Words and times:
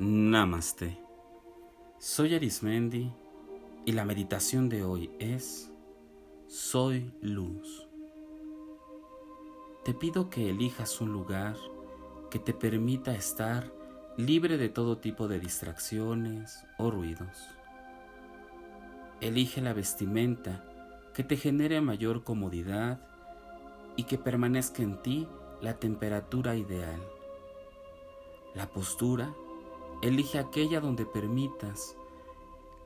Namaste. 0.00 0.96
Soy 1.98 2.36
Arismendi 2.36 3.12
y 3.84 3.90
la 3.90 4.04
meditación 4.04 4.68
de 4.68 4.84
hoy 4.84 5.10
es 5.18 5.72
Soy 6.46 7.12
luz. 7.20 7.88
Te 9.84 9.94
pido 9.94 10.30
que 10.30 10.50
elijas 10.50 11.00
un 11.00 11.12
lugar 11.12 11.56
que 12.30 12.38
te 12.38 12.54
permita 12.54 13.12
estar 13.12 13.72
libre 14.16 14.56
de 14.56 14.68
todo 14.68 14.98
tipo 14.98 15.26
de 15.26 15.40
distracciones 15.40 16.64
o 16.78 16.92
ruidos. 16.92 17.48
Elige 19.20 19.60
la 19.60 19.72
vestimenta 19.72 20.64
que 21.12 21.24
te 21.24 21.36
genere 21.36 21.80
mayor 21.80 22.22
comodidad 22.22 23.00
y 23.96 24.04
que 24.04 24.16
permanezca 24.16 24.80
en 24.84 25.02
ti 25.02 25.26
la 25.60 25.80
temperatura 25.80 26.54
ideal. 26.54 27.02
La 28.54 28.68
postura 28.68 29.34
Elige 30.00 30.38
aquella 30.38 30.80
donde 30.80 31.04
permitas 31.04 31.96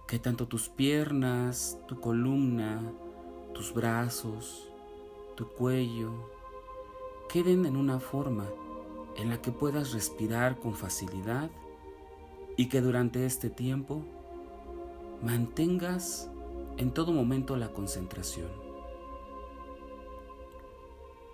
que 0.06 0.18
tanto 0.18 0.46
tus 0.48 0.68
piernas, 0.68 1.78
tu 1.86 2.00
columna, 2.00 2.82
tus 3.52 3.74
brazos, 3.74 4.68
tu 5.36 5.48
cuello 5.48 6.10
queden 7.28 7.64
en 7.64 7.76
una 7.76 7.98
forma 7.98 8.46
en 9.16 9.30
la 9.30 9.40
que 9.40 9.52
puedas 9.52 9.92
respirar 9.92 10.58
con 10.58 10.74
facilidad 10.74 11.50
y 12.56 12.68
que 12.68 12.80
durante 12.80 13.24
este 13.24 13.48
tiempo 13.48 14.02
mantengas 15.22 16.30
en 16.76 16.92
todo 16.92 17.12
momento 17.12 17.56
la 17.56 17.72
concentración. 17.72 18.50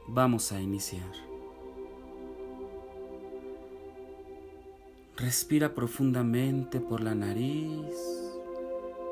Vamos 0.06 0.52
a 0.52 0.60
iniciar. 0.60 1.27
Respira 5.18 5.74
profundamente 5.74 6.78
por 6.78 7.00
la 7.00 7.12
nariz 7.12 7.96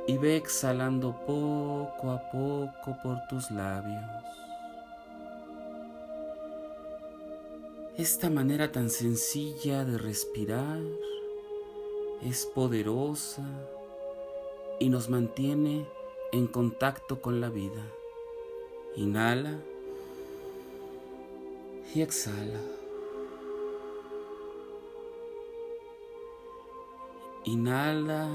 y 0.07 0.17
ve 0.19 0.37
exhalando 0.37 1.17
poco 1.27 2.13
a 2.13 2.31
poco 2.31 2.97
por 3.03 3.19
tus 3.29 3.51
labios. 3.51 4.05
Esta 7.99 8.31
manera 8.31 8.71
tan 8.71 8.89
sencilla 8.89 9.85
de 9.85 9.99
respirar 9.99 10.79
es 12.23 12.47
poderosa 12.55 13.43
y 14.79 14.89
nos 14.91 15.11
mantiene 15.11 15.89
en 16.31 16.47
contacto 16.47 17.21
con 17.21 17.41
la 17.41 17.49
vida. 17.49 17.83
Inhala 18.95 19.59
y 21.93 22.01
exhala. 22.01 22.61
Inhala 27.47 28.29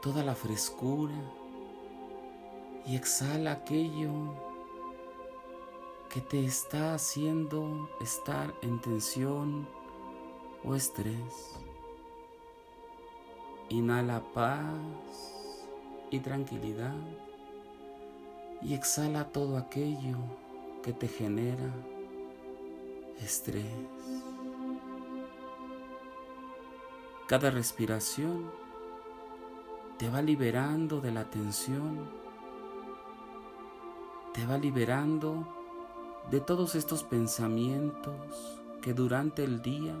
toda 0.00 0.22
la 0.22 0.36
frescura 0.36 1.16
y 2.86 2.94
exhala 2.94 3.50
aquello 3.50 4.12
que 6.08 6.20
te 6.20 6.44
está 6.44 6.94
haciendo 6.94 7.90
estar 8.00 8.54
en 8.62 8.80
tensión 8.80 9.66
o 10.64 10.76
estrés. 10.76 11.56
Inhala 13.68 14.22
paz 14.32 15.66
y 16.12 16.20
tranquilidad 16.20 16.94
y 18.62 18.74
exhala 18.74 19.32
todo 19.32 19.56
aquello 19.56 20.18
que 20.84 20.92
te 20.92 21.08
genera 21.08 21.74
estrés. 23.20 23.66
Cada 27.28 27.50
respiración 27.50 28.50
te 29.98 30.08
va 30.08 30.22
liberando 30.22 31.02
de 31.02 31.12
la 31.12 31.24
tensión, 31.24 32.08
te 34.32 34.46
va 34.46 34.56
liberando 34.56 35.46
de 36.30 36.40
todos 36.40 36.74
estos 36.74 37.04
pensamientos 37.04 38.62
que 38.80 38.94
durante 38.94 39.44
el 39.44 39.60
día 39.60 39.94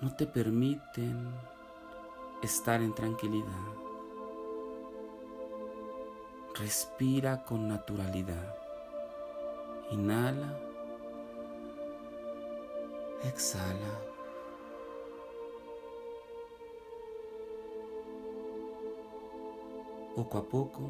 no 0.00 0.16
te 0.16 0.26
permiten 0.26 1.28
estar 2.42 2.82
en 2.82 2.92
tranquilidad. 2.92 3.46
Respira 6.58 7.44
con 7.44 7.68
naturalidad. 7.68 8.56
Inhala. 9.92 10.58
Exhala. 13.22 14.13
Poco 20.14 20.38
a 20.38 20.44
poco, 20.44 20.80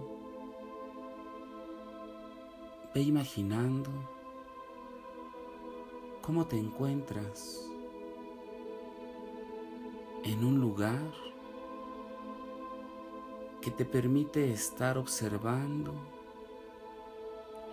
ve 2.95 3.01
imaginando 3.01 3.91
cómo 6.21 6.47
te 6.47 6.59
encuentras 6.59 7.67
en 10.25 10.45
un 10.45 10.61
lugar 10.61 11.13
que 13.63 13.71
te 13.71 13.87
permite 13.87 14.53
estar 14.53 14.99
observando 14.99 15.95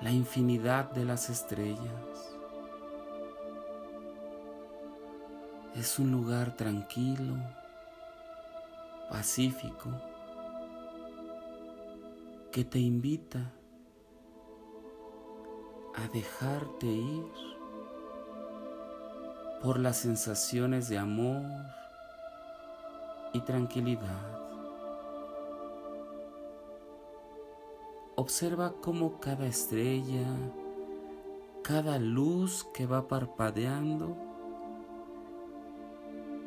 la 0.02 0.12
infinidad 0.12 0.92
de 0.92 1.04
las 1.04 1.30
estrellas. 1.30 2.38
Es 5.76 6.00
un 6.00 6.12
lugar 6.12 6.56
tranquilo, 6.56 7.36
pacífico, 9.10 9.90
que 12.52 12.66
te 12.66 12.80
invita 12.80 13.54
a 15.96 16.08
dejarte 16.10 16.86
ir 16.86 17.26
por 19.62 19.80
las 19.80 19.98
sensaciones 19.98 20.90
de 20.90 20.98
amor 20.98 21.44
y 23.34 23.40
tranquilidad. 23.42 24.42
Observa 28.16 28.74
cómo 28.82 29.20
cada 29.22 29.46
estrella, 29.46 30.28
cada 31.64 32.00
luz 32.00 32.68
que 32.74 32.86
va 32.86 33.08
parpadeando, 33.08 34.18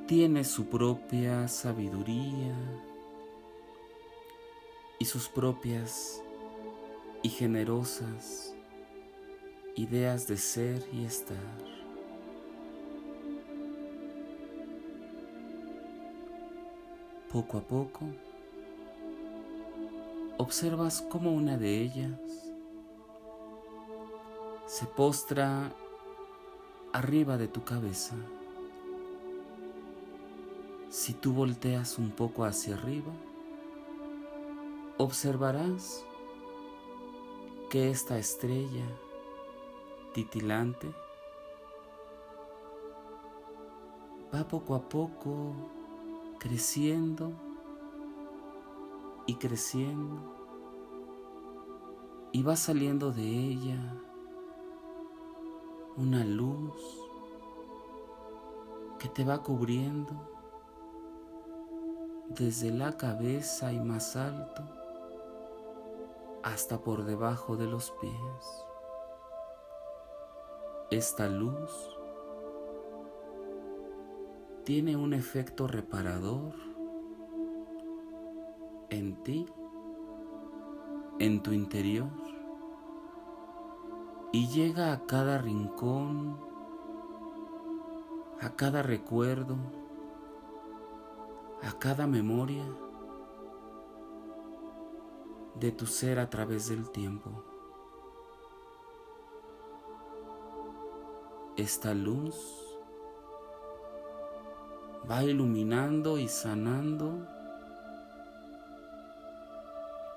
tiene 0.06 0.44
su 0.44 0.66
propia 0.66 1.48
sabiduría, 1.48 2.54
y 5.04 5.06
sus 5.06 5.28
propias 5.28 6.22
y 7.22 7.28
generosas 7.28 8.54
ideas 9.76 10.26
de 10.26 10.38
ser 10.38 10.82
y 10.94 11.04
estar. 11.04 11.36
Poco 17.30 17.58
a 17.58 17.60
poco, 17.60 18.06
observas 20.38 21.02
cómo 21.02 21.34
una 21.34 21.58
de 21.58 21.82
ellas 21.82 22.18
se 24.64 24.86
postra 24.86 25.70
arriba 26.94 27.36
de 27.36 27.48
tu 27.48 27.62
cabeza. 27.62 28.14
Si 30.88 31.12
tú 31.12 31.34
volteas 31.34 31.98
un 31.98 32.10
poco 32.10 32.46
hacia 32.46 32.76
arriba, 32.76 33.12
observarás 34.98 36.04
que 37.68 37.90
esta 37.90 38.16
estrella 38.16 38.86
titilante 40.12 40.94
va 44.32 44.46
poco 44.46 44.76
a 44.76 44.88
poco 44.88 45.52
creciendo 46.38 47.32
y 49.26 49.34
creciendo 49.34 50.32
y 52.30 52.42
va 52.44 52.54
saliendo 52.54 53.10
de 53.10 53.22
ella 53.22 54.00
una 55.96 56.24
luz 56.24 56.80
que 59.00 59.08
te 59.08 59.24
va 59.24 59.42
cubriendo 59.42 60.12
desde 62.28 62.70
la 62.70 62.96
cabeza 62.96 63.72
y 63.72 63.80
más 63.80 64.14
alto 64.14 64.83
hasta 66.44 66.78
por 66.78 67.04
debajo 67.04 67.56
de 67.56 67.66
los 67.66 67.90
pies. 68.02 68.66
Esta 70.90 71.26
luz 71.26 71.98
tiene 74.64 74.94
un 74.94 75.14
efecto 75.14 75.66
reparador 75.66 76.52
en 78.90 79.22
ti, 79.22 79.46
en 81.18 81.42
tu 81.42 81.52
interior, 81.52 82.10
y 84.30 84.46
llega 84.48 84.92
a 84.92 85.06
cada 85.06 85.38
rincón, 85.38 86.38
a 88.42 88.50
cada 88.50 88.82
recuerdo, 88.82 89.56
a 91.62 91.72
cada 91.78 92.06
memoria 92.06 92.64
de 95.54 95.72
tu 95.72 95.86
ser 95.86 96.18
a 96.18 96.28
través 96.28 96.68
del 96.68 96.90
tiempo. 96.90 97.30
Esta 101.56 101.94
luz 101.94 102.34
va 105.08 105.22
iluminando 105.22 106.18
y 106.18 106.28
sanando 106.28 107.26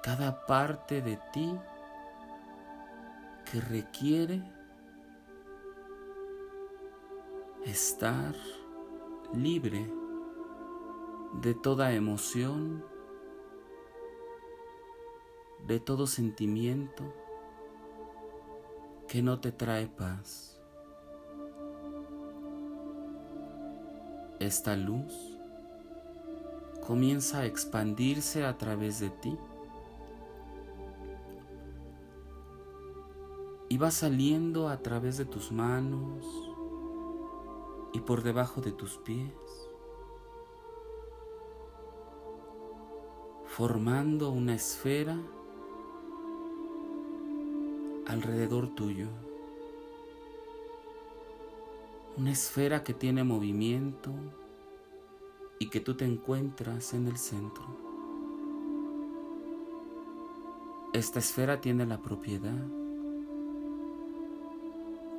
cada 0.02 0.46
parte 0.46 1.02
de 1.02 1.20
ti 1.34 1.54
que 3.52 3.62
requiere 3.62 4.42
estar 7.66 8.34
libre 9.34 9.92
de 11.42 11.54
toda 11.54 11.92
emoción, 11.92 12.84
de 15.68 15.82
todo 15.82 16.08
sentimiento 16.08 17.04
que 19.10 19.22
no 19.22 19.42
te 19.42 19.52
trae 19.52 19.88
paz. 19.88 20.62
Esta 24.40 24.78
luz 24.78 25.14
comienza 26.86 27.40
a 27.40 27.46
expandirse 27.46 28.46
a 28.46 28.58
través 28.58 29.02
de 29.02 29.10
ti 29.10 29.38
y 33.68 33.78
va 33.78 33.92
saliendo 33.92 34.70
a 34.70 34.82
través 34.82 35.18
de 35.18 35.26
tus 35.26 35.52
manos 35.52 36.26
y 37.92 38.00
por 38.00 38.24
debajo 38.24 38.62
de 38.62 38.72
tus 38.72 38.98
pies, 39.00 39.34
formando 43.46 44.30
una 44.30 44.56
esfera 44.56 45.18
alrededor 48.08 48.74
tuyo. 48.74 49.08
Una 52.18 52.32
esfera 52.32 52.84
que 52.84 52.94
tiene 52.94 53.24
movimiento 53.24 54.12
y 55.60 55.70
que 55.70 55.80
tú 55.80 55.96
te 55.96 56.06
encuentras 56.06 56.94
en 56.94 57.08
el 57.08 57.18
centro. 57.18 57.66
Esta 60.94 61.20
esfera 61.20 61.60
tiene 61.60 61.86
la 61.86 62.02
propiedad 62.02 62.58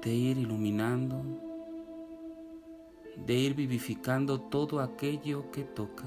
de 0.02 0.14
ir 0.14 0.38
iluminando, 0.38 1.22
de 3.26 3.34
ir 3.34 3.54
vivificando 3.54 4.40
todo 4.40 4.80
aquello 4.80 5.50
que 5.52 5.62
toca. 5.62 6.06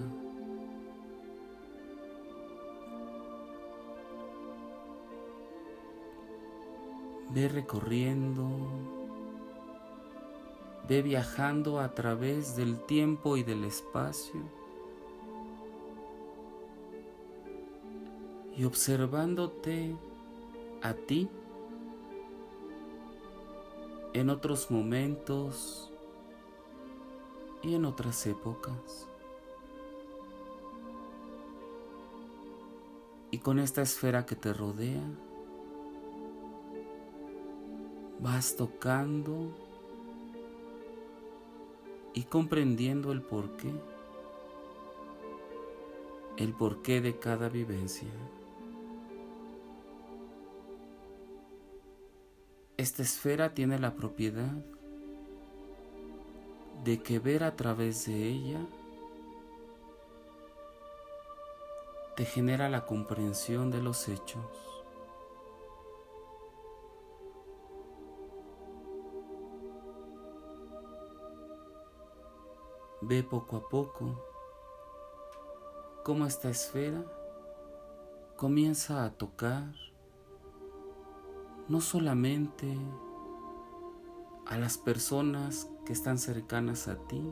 Ve 7.33 7.47
recorriendo, 7.47 8.47
ve 10.87 11.01
viajando 11.01 11.79
a 11.79 11.93
través 11.93 12.55
del 12.55 12.77
tiempo 12.85 13.37
y 13.37 13.43
del 13.43 13.63
espacio 13.63 14.41
y 18.57 18.65
observándote 18.65 19.95
a 20.81 20.93
ti 20.93 21.29
en 24.13 24.29
otros 24.29 24.69
momentos 24.69 25.91
y 27.63 27.75
en 27.75 27.85
otras 27.85 28.25
épocas. 28.27 29.07
Y 33.31 33.37
con 33.37 33.59
esta 33.59 33.81
esfera 33.81 34.25
que 34.25 34.35
te 34.35 34.53
rodea, 34.53 35.01
vas 38.21 38.55
tocando 38.55 39.51
y 42.13 42.23
comprendiendo 42.23 43.11
el 43.11 43.21
porqué, 43.21 43.73
el 46.37 46.53
porqué 46.53 47.01
de 47.01 47.17
cada 47.17 47.49
vivencia. 47.49 48.09
Esta 52.77 53.01
esfera 53.01 53.53
tiene 53.53 53.79
la 53.79 53.95
propiedad 53.95 54.53
de 56.83 57.01
que 57.01 57.19
ver 57.19 57.43
a 57.43 57.55
través 57.55 58.05
de 58.05 58.27
ella 58.27 58.59
te 62.15 62.25
genera 62.25 62.69
la 62.69 62.85
comprensión 62.85 63.71
de 63.71 63.81
los 63.81 64.07
hechos. 64.07 64.70
Ve 73.01 73.23
poco 73.23 73.57
a 73.57 73.67
poco 73.67 74.15
cómo 76.03 76.25
esta 76.25 76.49
esfera 76.49 77.03
comienza 78.37 79.05
a 79.05 79.11
tocar 79.11 79.73
no 81.67 81.81
solamente 81.81 82.77
a 84.45 84.57
las 84.57 84.77
personas 84.77 85.69
que 85.85 85.93
están 85.93 86.17
cercanas 86.17 86.87
a 86.87 86.95
ti, 87.07 87.23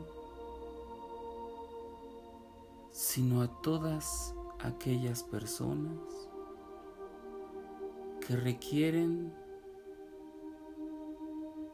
sino 2.90 3.42
a 3.42 3.60
todas 3.60 4.34
aquellas 4.60 5.22
personas 5.22 5.98
que 8.26 8.36
requieren 8.36 9.32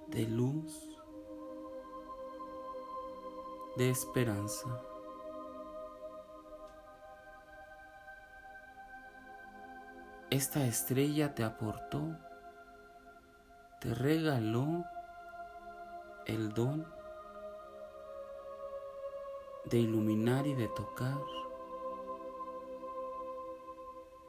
de 0.09 0.27
luz, 0.27 0.96
de 3.77 3.91
esperanza. 3.91 4.69
Esta 10.31 10.65
estrella 10.65 11.35
te 11.35 11.45
aportó 11.45 12.17
te 13.81 13.95
regaló 13.95 14.85
el 16.25 16.53
don 16.55 16.87
de 19.67 19.79
iluminar 19.79 20.47
y 20.47 20.55
de 20.55 20.69
tocar 20.69 21.19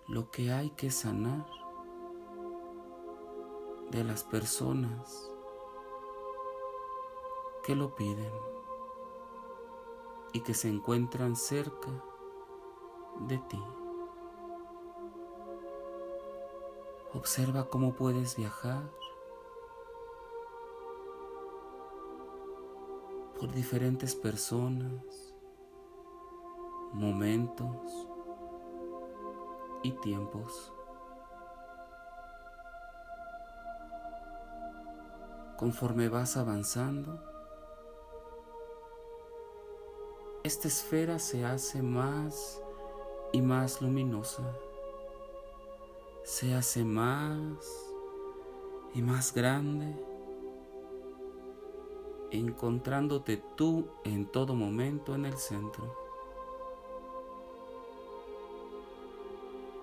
lo 0.08 0.30
que 0.30 0.51
hay 0.51 0.70
que 0.72 0.92
sanar 0.92 1.46
de 3.92 4.04
las 4.04 4.24
personas 4.24 5.32
que 7.63 7.75
lo 7.75 7.96
piden 7.96 8.57
y 10.34 10.42
que 10.42 10.54
se 10.54 10.70
encuentran 10.70 11.36
cerca 11.36 11.90
de 13.28 13.38
ti. 13.38 13.62
Observa 17.14 17.70
cómo 17.70 17.96
puedes 17.96 18.36
viajar 18.36 18.92
por 23.40 23.52
diferentes 23.52 24.16
personas, 24.16 25.36
momentos 26.94 28.08
y 29.84 29.92
tiempos. 29.92 30.74
Conforme 35.58 36.10
vas 36.10 36.38
avanzando, 36.38 37.27
esta 40.48 40.70
esfera 40.70 41.20
se 41.20 41.44
hace 41.44 41.82
más 41.82 42.62
y 43.34 43.42
más 43.42 43.82
luminosa, 43.82 44.58
se 46.24 46.56
hace 46.56 46.86
más 46.86 47.94
y 48.94 49.01
más 49.01 49.34
grande 49.34 49.94
encontrándote 52.32 53.44
tú 53.58 53.89
en 54.06 54.25
todo 54.25 54.56
momento 54.56 55.16
en 55.16 55.25
el 55.25 55.38
centro. 55.38 55.94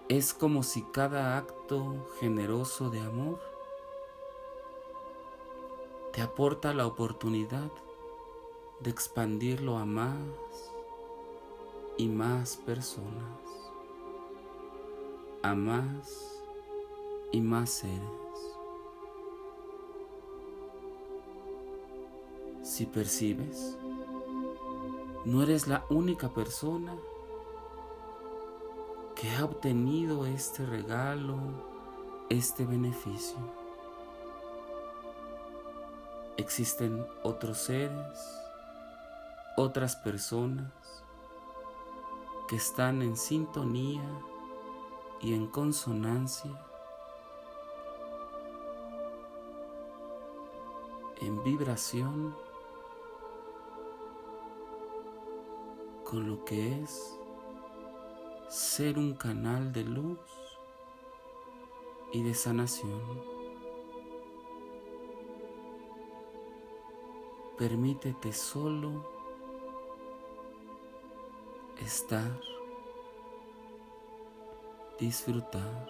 Es 0.09 0.33
como 0.33 0.63
si 0.63 0.83
cada 0.93 1.37
acto 1.37 2.07
generoso 2.21 2.89
de 2.89 3.01
amor 3.01 3.39
te 6.15 6.23
aporta 6.23 6.73
la 6.73 6.87
oportunidad 6.87 7.71
de 8.81 8.91
expandirlo 8.91 9.79
a 9.79 9.85
más 9.85 10.19
y 11.97 12.09
más 12.09 12.57
personas, 12.57 13.41
a 15.43 15.55
más 15.55 16.43
y 17.33 17.41
más 17.41 17.71
seres. 17.71 18.01
Si 22.63 22.87
percibes 22.87 23.77
no 25.25 25.43
eres 25.43 25.67
la 25.67 25.87
única 25.89 26.29
persona 26.29 26.95
que 29.15 29.31
ha 29.31 29.45
obtenido 29.45 30.27
este 30.27 30.67
regalo, 30.67 31.39
este 32.29 32.67
beneficio. 32.67 33.39
Existen 36.37 37.07
otros 37.23 37.59
seres, 37.59 38.19
otras 39.57 39.97
personas 39.97 41.05
que 42.49 42.57
están 42.57 43.03
en 43.03 43.17
sintonía 43.17 44.03
y 45.21 45.33
en 45.33 45.47
consonancia, 45.47 46.51
en 51.21 51.43
vibración 51.45 52.37
con 56.05 56.29
lo 56.29 56.45
que 56.45 56.83
es 56.83 57.19
ser 58.49 58.99
un 58.99 59.15
canal 59.15 59.73
de 59.73 59.85
luz 59.85 60.19
y 62.13 62.23
de 62.23 62.35
sanación. 62.35 63.23
Permítete 67.57 68.33
solo 68.33 69.14
estar, 71.85 72.41
disfrutar, 74.99 75.87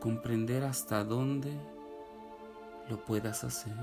comprender 0.00 0.62
hasta 0.62 1.02
dónde 1.02 1.52
lo 2.88 3.04
puedas 3.04 3.42
hacer 3.42 3.74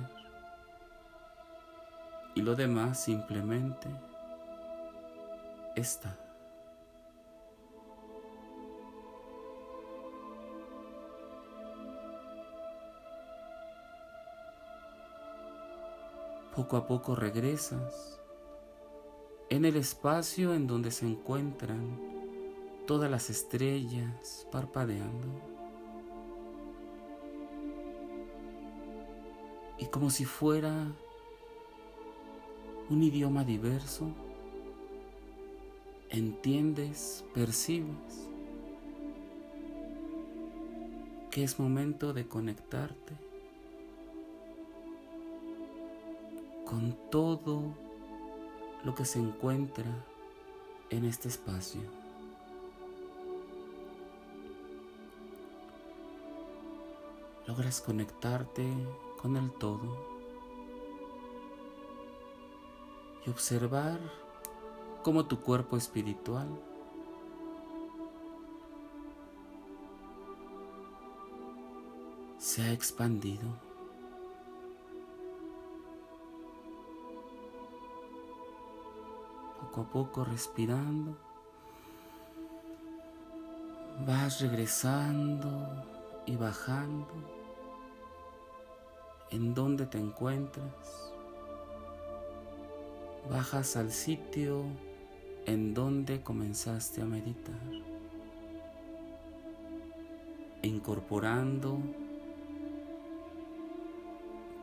y 2.36 2.42
lo 2.42 2.56
demás 2.56 3.04
simplemente 3.04 3.90
está. 5.76 6.18
Poco 16.56 16.78
a 16.78 16.86
poco 16.86 17.16
regresas 17.16 18.21
en 19.52 19.66
el 19.66 19.76
espacio 19.76 20.54
en 20.54 20.66
donde 20.66 20.92
se 20.92 21.06
encuentran 21.06 22.00
todas 22.88 23.12
las 23.12 23.30
estrellas 23.30 24.48
parpadeando. 24.50 25.28
Y 29.78 29.88
como 29.88 30.10
si 30.10 30.24
fuera 30.24 30.88
un 32.90 33.04
idioma 33.04 33.44
diverso, 33.44 34.08
entiendes, 36.10 37.26
percibes 37.34 38.30
que 41.30 41.44
es 41.44 41.60
momento 41.60 42.14
de 42.14 42.26
conectarte 42.26 43.16
con 46.66 46.96
todo 47.10 47.91
lo 48.84 48.96
que 48.96 49.06
se 49.06 49.20
encuentra 49.20 49.86
en 50.90 51.06
este 51.06 51.28
espacio. 51.28 51.82
Logras 57.48 57.82
conectarte 57.82 58.66
con 59.22 59.36
el 59.36 59.52
todo 59.52 60.12
y 63.26 63.30
observar 63.30 64.00
cómo 65.04 65.26
tu 65.26 65.40
cuerpo 65.40 65.78
espiritual 65.78 66.48
se 72.38 72.64
ha 72.64 72.72
expandido. 72.72 73.71
Poco 79.72 79.82
a 79.82 79.94
poco 79.94 80.26
respirando, 80.26 81.16
vas 84.06 84.42
regresando 84.42 85.86
y 86.26 86.36
bajando. 86.36 87.08
En 89.30 89.54
donde 89.54 89.86
te 89.86 89.98
encuentras 89.98 91.14
bajas 93.30 93.78
al 93.78 93.92
sitio 93.92 94.66
en 95.46 95.74
donde 95.74 96.22
comenzaste 96.22 97.02
a 97.02 97.06
meditar, 97.06 97.56
incorporando 100.64 101.80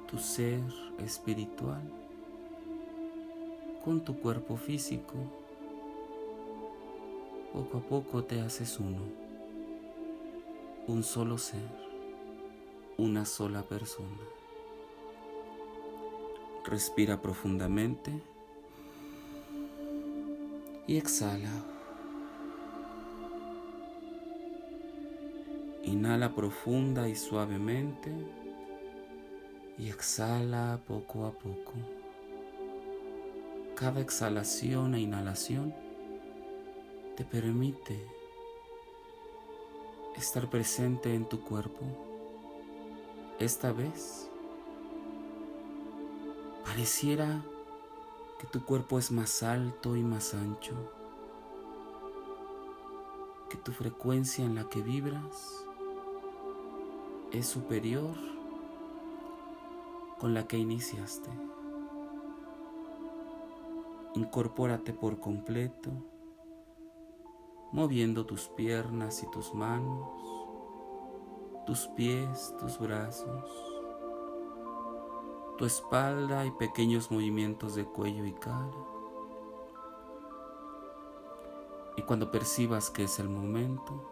tu 0.07 0.19
ser 0.19 0.61
espiritual 0.99 1.98
con 3.85 4.05
tu 4.05 4.19
cuerpo 4.21 4.57
físico. 4.57 5.15
Poco 7.53 7.79
a 7.79 7.81
poco 7.81 8.25
te 8.25 8.41
haces 8.41 8.79
uno, 8.79 9.03
un 10.87 11.03
solo 11.03 11.39
ser, 11.39 11.69
una 12.97 13.25
sola 13.25 13.63
persona. 13.63 14.23
Respira 16.65 17.21
profundamente 17.23 18.13
y 20.87 20.97
exhala. 20.97 21.51
Inhala 25.85 26.35
profunda 26.35 27.09
y 27.09 27.15
suavemente 27.15 28.13
y 29.79 29.89
exhala 29.89 30.81
poco 30.87 31.25
a 31.25 31.33
poco. 31.33 31.73
Cada 33.79 34.01
exhalación 34.01 34.97
e 34.97 35.01
inhalación 35.01 35.73
te 37.17 37.25
permite 37.25 38.05
estar 40.17 40.51
presente 40.51 41.15
en 41.15 41.29
tu 41.29 41.45
cuerpo. 41.45 41.85
Esta 43.39 43.71
vez 43.71 44.29
pareciera 46.65 47.45
que 48.41 48.49
tu 48.49 48.65
cuerpo 48.65 48.99
es 48.99 49.13
más 49.13 49.45
alto 49.45 49.95
y 49.95 50.03
más 50.03 50.35
ancho, 50.35 50.75
que 53.49 53.59
tu 53.59 53.71
frecuencia 53.71 54.45
en 54.45 54.57
la 54.57 54.69
que 54.69 54.83
vibras 54.83 55.65
es 57.31 57.47
superior 57.47 58.17
con 60.19 60.35
la 60.35 60.49
que 60.49 60.59
iniciaste. 60.59 61.48
Incorpórate 64.19 64.93
por 64.93 65.21
completo, 65.21 65.91
moviendo 67.73 68.27
tus 68.27 68.49
piernas 68.49 69.23
y 69.23 69.31
tus 69.31 69.55
manos, 69.55 70.09
tus 71.67 71.87
pies, 71.89 72.55
tus 72.59 72.79
brazos 72.79 73.69
tu 75.59 75.65
espalda 75.65 76.47
y 76.47 76.53
pequeños 76.53 77.11
movimientos 77.11 77.75
de 77.75 77.85
cuello 77.85 78.25
y 78.25 78.33
cara. 78.33 78.71
Y 81.97 82.03
cuando 82.03 82.31
percibas 82.31 82.91
que 82.91 83.03
es 83.03 83.19
el 83.19 83.29
momento, 83.29 84.09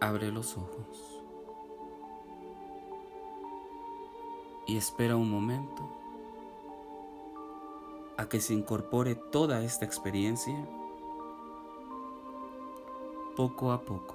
abre 0.00 0.30
los 0.30 0.56
ojos 0.56 1.24
y 4.64 4.76
espera 4.76 5.16
un 5.16 5.28
momento 5.28 5.88
a 8.16 8.28
que 8.28 8.40
se 8.40 8.54
incorpore 8.54 9.14
toda 9.14 9.62
esta 9.62 9.84
experiencia 9.84 10.56
poco 13.36 13.72
a 13.72 13.82
poco. 13.82 14.14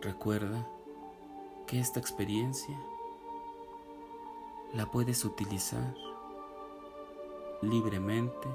Recuerda 0.00 0.66
que 1.66 1.78
esta 1.78 2.00
experiencia 2.00 2.80
la 4.72 4.86
puedes 4.90 5.24
utilizar 5.26 5.94
libremente 7.60 8.48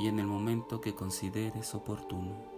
y 0.00 0.08
en 0.08 0.18
el 0.18 0.26
momento 0.26 0.80
que 0.80 0.94
consideres 0.94 1.74
oportuno. 1.74 2.57